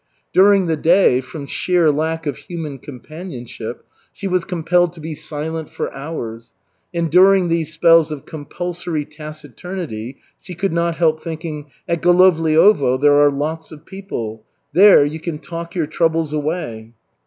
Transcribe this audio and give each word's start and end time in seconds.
During 0.33 0.65
the 0.65 0.75
day, 0.77 1.21
from 1.21 1.45
sheer 1.45 1.91
lack 1.91 2.25
of 2.25 2.37
human 2.37 2.79
companionship, 2.79 3.85
she 4.11 4.25
was 4.27 4.45
compelled 4.45 4.93
to 4.93 4.99
be 4.99 5.13
silent 5.13 5.69
for 5.69 5.93
hours, 5.93 6.53
and 6.91 7.11
during 7.11 7.49
these 7.49 7.71
spells 7.71 8.11
of 8.11 8.25
compulsory 8.25 9.05
taciturnity, 9.05 10.17
she 10.39 10.55
could 10.55 10.73
not 10.73 10.95
help 10.95 11.21
thinking: 11.21 11.69
"At 11.87 12.01
Golovliovo 12.01 12.99
there 12.99 13.19
are 13.19 13.29
lots 13.29 13.71
of 13.71 13.85
people. 13.85 14.43
There 14.73 15.05
you 15.05 15.19
can 15.19 15.37
talk 15.37 15.75
your 15.75 15.85
troubles 15.85 16.33
away." 16.33 16.93